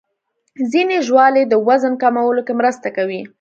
[0.71, 3.21] ځینې ژاولې د وزن کمولو کې مرسته کوي.